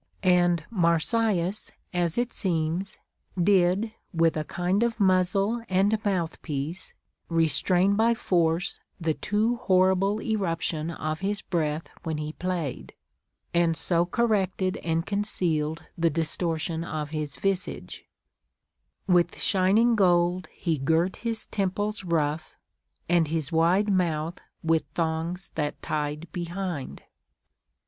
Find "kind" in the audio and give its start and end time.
4.43-4.81